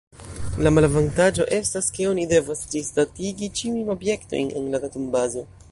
La 0.67 0.69
malavantaĝo 0.77 1.45
estas, 1.57 1.89
ke 1.97 2.07
oni 2.13 2.25
devas 2.33 2.65
ĝisdatigi 2.75 3.53
ĉiujn 3.61 3.95
objektojn 3.99 4.53
en 4.63 4.71
la 4.77 4.85
datumbazo. 4.87 5.51